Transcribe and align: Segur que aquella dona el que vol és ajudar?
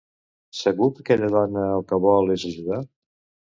Segur 0.59 0.87
que 0.95 1.03
aquella 1.03 1.29
dona 1.37 1.67
el 1.75 1.85
que 1.93 2.01
vol 2.09 2.35
és 2.39 2.49
ajudar? 2.55 2.83